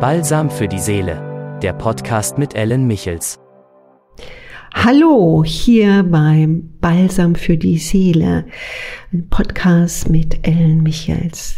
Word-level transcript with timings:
Balsam 0.00 0.48
für 0.48 0.68
die 0.68 0.78
Seele, 0.78 1.58
der 1.60 1.72
Podcast 1.72 2.38
mit 2.38 2.54
Ellen 2.54 2.86
Michels. 2.86 3.40
Hallo, 4.72 5.42
hier 5.44 6.04
beim 6.04 6.70
Balsam 6.80 7.34
für 7.34 7.56
die 7.56 7.78
Seele, 7.78 8.46
ein 9.12 9.28
Podcast 9.28 10.08
mit 10.08 10.46
Ellen 10.46 10.84
Michels. 10.84 11.56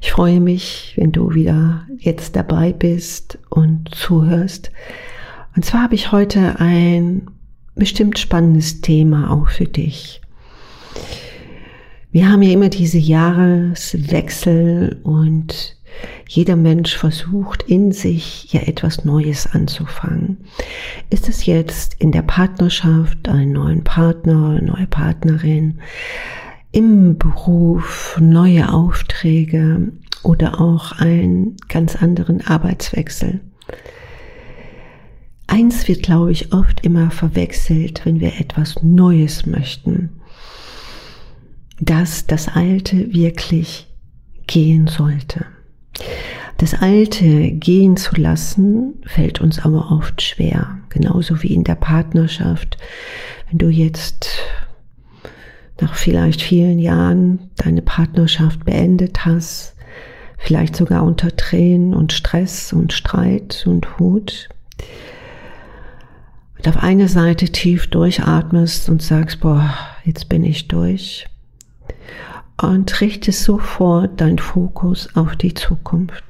Ich 0.00 0.12
freue 0.12 0.40
mich, 0.40 0.94
wenn 0.96 1.12
du 1.12 1.34
wieder 1.34 1.86
jetzt 1.98 2.36
dabei 2.36 2.72
bist 2.72 3.38
und 3.50 3.94
zuhörst. 3.94 4.72
Und 5.54 5.66
zwar 5.66 5.82
habe 5.82 5.94
ich 5.94 6.10
heute 6.10 6.58
ein 6.60 7.30
bestimmt 7.74 8.18
spannendes 8.18 8.80
Thema 8.80 9.30
auch 9.30 9.50
für 9.50 9.66
dich. 9.66 10.22
Wir 12.12 12.30
haben 12.30 12.40
ja 12.40 12.52
immer 12.52 12.70
diese 12.70 12.96
Jahreswechsel 12.96 15.00
und 15.02 15.77
jeder 16.28 16.56
Mensch 16.56 16.96
versucht 16.96 17.62
in 17.62 17.92
sich 17.92 18.52
ja 18.52 18.60
etwas 18.60 19.04
Neues 19.04 19.46
anzufangen. 19.46 20.38
Ist 21.10 21.28
es 21.28 21.46
jetzt 21.46 21.94
in 21.98 22.12
der 22.12 22.22
Partnerschaft, 22.22 23.28
einen 23.28 23.52
neuen 23.52 23.84
Partner, 23.84 24.50
eine 24.50 24.62
neue 24.62 24.86
Partnerin, 24.86 25.80
im 26.70 27.16
Beruf, 27.16 28.18
neue 28.20 28.72
Aufträge 28.72 29.92
oder 30.22 30.60
auch 30.60 30.92
einen 30.92 31.56
ganz 31.68 31.96
anderen 31.96 32.46
Arbeitswechsel? 32.46 33.40
Eins 35.46 35.88
wird, 35.88 36.02
glaube 36.02 36.30
ich, 36.30 36.52
oft 36.52 36.84
immer 36.84 37.10
verwechselt, 37.10 38.02
wenn 38.04 38.20
wir 38.20 38.38
etwas 38.38 38.82
Neues 38.82 39.46
möchten, 39.46 40.20
dass 41.80 42.26
das 42.26 42.48
Alte 42.48 43.14
wirklich 43.14 43.86
gehen 44.46 44.88
sollte. 44.88 45.46
Das 46.58 46.74
Alte 46.74 47.52
gehen 47.52 47.96
zu 47.96 48.16
lassen, 48.16 48.94
fällt 49.06 49.40
uns 49.40 49.64
aber 49.64 49.92
oft 49.92 50.20
schwer, 50.22 50.78
genauso 50.88 51.42
wie 51.42 51.54
in 51.54 51.64
der 51.64 51.76
Partnerschaft. 51.76 52.78
Wenn 53.48 53.58
du 53.58 53.68
jetzt 53.68 54.28
nach 55.80 55.94
vielleicht 55.94 56.42
vielen 56.42 56.80
Jahren 56.80 57.50
deine 57.56 57.82
Partnerschaft 57.82 58.64
beendet 58.64 59.24
hast, 59.24 59.76
vielleicht 60.36 60.74
sogar 60.74 61.04
unter 61.04 61.36
Tränen 61.36 61.94
und 61.94 62.12
Stress 62.12 62.72
und 62.72 62.92
Streit 62.92 63.64
und 63.66 64.00
Wut, 64.00 64.48
und 66.58 66.66
auf 66.66 66.82
eine 66.82 67.06
Seite 67.06 67.46
tief 67.46 67.86
durchatmest 67.86 68.88
und 68.88 69.00
sagst, 69.00 69.40
boah, 69.40 69.72
jetzt 70.04 70.28
bin 70.28 70.42
ich 70.42 70.66
durch 70.66 71.26
und 72.60 73.00
richte 73.00 73.32
sofort 73.32 74.20
deinen 74.20 74.38
Fokus 74.38 75.14
auf 75.14 75.36
die 75.36 75.54
Zukunft. 75.54 76.24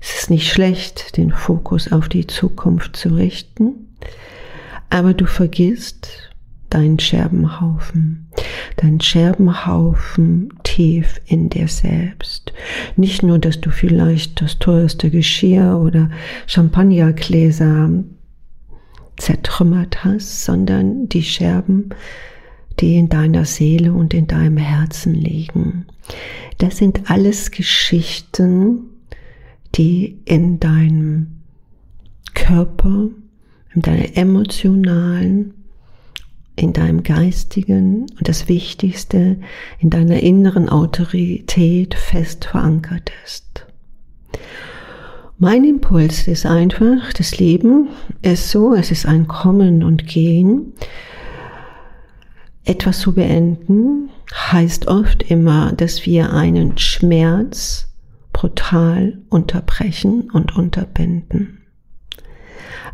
Es 0.00 0.20
ist 0.20 0.30
nicht 0.30 0.50
schlecht, 0.50 1.16
den 1.16 1.32
Fokus 1.32 1.92
auf 1.92 2.08
die 2.08 2.26
Zukunft 2.26 2.96
zu 2.96 3.10
richten, 3.10 3.96
aber 4.88 5.14
du 5.14 5.26
vergisst 5.26 6.30
deinen 6.70 6.98
Scherbenhaufen, 7.00 8.28
deinen 8.76 9.00
Scherbenhaufen 9.00 10.52
tief 10.62 11.20
in 11.26 11.50
dir 11.50 11.68
selbst. 11.68 12.52
Nicht 12.96 13.22
nur, 13.22 13.38
dass 13.38 13.60
du 13.60 13.70
vielleicht 13.70 14.40
das 14.40 14.58
teuerste 14.58 15.10
Geschirr 15.10 15.78
oder 15.78 16.10
Champagnergläser 16.46 17.90
zertrümmert 19.16 20.04
hast, 20.04 20.44
sondern 20.44 21.08
die 21.08 21.24
Scherben, 21.24 21.90
die 22.80 22.96
in 22.96 23.08
deiner 23.08 23.44
Seele 23.44 23.92
und 23.92 24.14
in 24.14 24.26
deinem 24.26 24.56
Herzen 24.56 25.14
liegen. 25.14 25.86
Das 26.58 26.78
sind 26.78 27.10
alles 27.10 27.50
Geschichten, 27.50 28.90
die 29.74 30.18
in 30.24 30.60
deinem 30.60 31.40
Körper, 32.34 33.08
in 33.74 33.82
deiner 33.82 34.16
emotionalen, 34.16 35.54
in 36.56 36.72
deinem 36.72 37.02
geistigen 37.02 38.06
und 38.18 38.28
das 38.28 38.48
Wichtigste, 38.48 39.38
in 39.78 39.90
deiner 39.90 40.20
inneren 40.20 40.68
Autorität 40.68 41.94
fest 41.94 42.44
verankert 42.44 43.10
ist. 43.24 43.66
Mein 45.38 45.64
Impuls 45.64 46.28
ist 46.28 46.44
einfach, 46.44 47.14
das 47.14 47.38
Leben 47.38 47.88
ist 48.20 48.50
so, 48.50 48.74
es 48.74 48.90
ist 48.90 49.06
ein 49.06 49.26
Kommen 49.26 49.82
und 49.82 50.06
Gehen. 50.06 50.74
Etwas 52.64 53.00
zu 53.00 53.14
beenden 53.14 54.10
heißt 54.32 54.88
oft 54.88 55.22
immer, 55.30 55.72
dass 55.72 56.06
wir 56.06 56.32
einen 56.32 56.78
Schmerz 56.78 57.88
brutal 58.32 59.18
unterbrechen 59.28 60.30
und 60.30 60.56
unterbinden. 60.56 61.58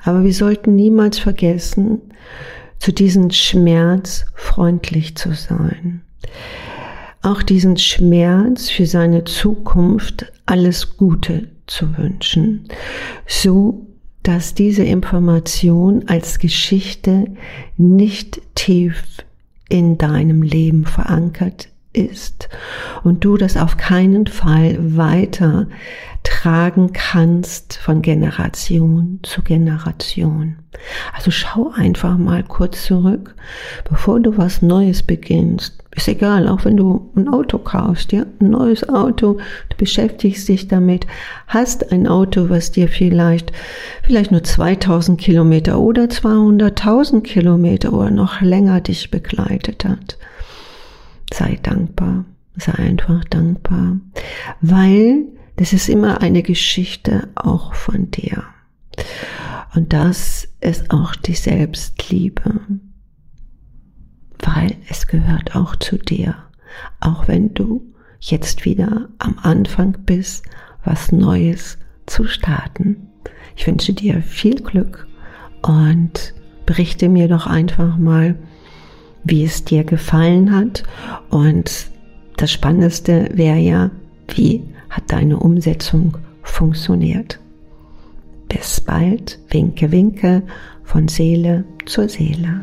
Aber 0.04 0.24
wir 0.24 0.34
sollten 0.34 0.76
niemals 0.76 1.18
vergessen, 1.18 2.00
zu 2.78 2.92
diesem 2.92 3.30
Schmerz 3.30 4.26
freundlich 4.34 5.16
zu 5.16 5.32
sein. 5.34 6.02
Auch 7.22 7.42
diesen 7.42 7.76
Schmerz 7.76 8.70
für 8.70 8.86
seine 8.86 9.24
Zukunft 9.24 10.32
alles 10.46 10.96
Gute 10.96 11.48
zu 11.66 11.96
wünschen, 11.98 12.68
so 13.26 13.86
dass 14.22 14.54
diese 14.54 14.84
Information 14.84 16.08
als 16.08 16.38
Geschichte 16.38 17.26
nicht 17.76 18.40
tief 18.54 19.02
in 19.68 19.98
deinem 19.98 20.42
Leben 20.42 20.84
verankert 20.84 21.68
ist 21.96 22.48
und 23.02 23.24
du 23.24 23.36
das 23.36 23.56
auf 23.56 23.76
keinen 23.76 24.26
Fall 24.26 24.76
weiter 24.96 25.66
tragen 26.22 26.92
kannst 26.92 27.76
von 27.76 28.02
Generation 28.02 29.20
zu 29.22 29.42
Generation. 29.42 30.56
Also 31.14 31.30
schau 31.30 31.70
einfach 31.74 32.18
mal 32.18 32.42
kurz 32.42 32.84
zurück, 32.84 33.34
bevor 33.88 34.20
du 34.20 34.36
was 34.36 34.60
Neues 34.60 35.02
beginnst. 35.02 35.82
Ist 35.94 36.08
egal, 36.08 36.48
auch 36.48 36.64
wenn 36.64 36.76
du 36.76 37.10
ein 37.16 37.28
Auto 37.28 37.58
kaufst, 37.58 38.12
ja, 38.12 38.26
ein 38.40 38.50
neues 38.50 38.86
Auto, 38.88 39.38
du 39.70 39.76
beschäftigst 39.78 40.46
dich 40.48 40.68
damit, 40.68 41.06
hast 41.46 41.90
ein 41.90 42.06
Auto, 42.06 42.50
was 42.50 42.72
dir 42.72 42.88
vielleicht, 42.88 43.52
vielleicht 44.02 44.30
nur 44.30 44.42
2000 44.42 45.18
Kilometer 45.18 45.78
oder 45.78 46.04
200.000 46.04 47.22
Kilometer 47.22 47.92
oder 47.92 48.10
noch 48.10 48.42
länger 48.42 48.80
dich 48.80 49.10
begleitet 49.10 49.84
hat. 49.84 50.18
Sei 51.32 51.58
dankbar, 51.62 52.24
sei 52.56 52.72
einfach 52.74 53.24
dankbar, 53.24 53.98
weil 54.60 55.26
das 55.56 55.72
ist 55.72 55.88
immer 55.88 56.20
eine 56.20 56.42
Geschichte 56.42 57.28
auch 57.34 57.74
von 57.74 58.10
dir. 58.10 58.44
Und 59.74 59.92
das 59.92 60.48
ist 60.60 60.90
auch 60.90 61.14
die 61.16 61.34
Selbstliebe, 61.34 62.60
weil 64.38 64.76
es 64.88 65.06
gehört 65.06 65.54
auch 65.54 65.76
zu 65.76 65.98
dir, 65.98 66.36
auch 67.00 67.28
wenn 67.28 67.54
du 67.54 67.82
jetzt 68.20 68.64
wieder 68.64 69.08
am 69.18 69.38
Anfang 69.42 69.98
bist, 70.04 70.46
was 70.84 71.12
Neues 71.12 71.78
zu 72.06 72.24
starten. 72.24 73.08
Ich 73.56 73.66
wünsche 73.66 73.92
dir 73.92 74.22
viel 74.22 74.62
Glück 74.62 75.06
und 75.62 76.34
berichte 76.64 77.08
mir 77.08 77.28
doch 77.28 77.46
einfach 77.46 77.96
mal, 77.96 78.36
wie 79.26 79.44
es 79.44 79.64
dir 79.64 79.84
gefallen 79.84 80.54
hat. 80.54 80.82
Und 81.30 81.88
das 82.36 82.52
Spannendste 82.52 83.28
wäre 83.32 83.58
ja, 83.58 83.90
wie 84.34 84.62
hat 84.90 85.04
deine 85.08 85.38
Umsetzung 85.38 86.16
funktioniert. 86.42 87.38
Bis 88.48 88.80
bald, 88.80 89.38
winke, 89.50 89.90
winke, 89.90 90.42
von 90.84 91.08
Seele 91.08 91.64
zur 91.84 92.08
Seele. 92.08 92.62